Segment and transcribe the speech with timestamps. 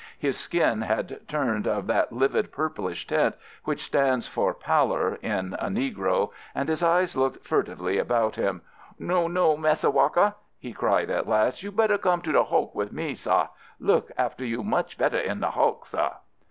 [0.17, 5.67] His skin had turned of that livid purplish tint which stands for pallor in a
[5.67, 8.63] negro, and his eyes looked furtively about him.
[8.97, 12.91] "No, no, Massa Walker," he cried, at last, "you better come to the hulk with
[12.91, 13.49] me, sah.
[13.79, 16.15] Look after you much better in the hulk, sah!"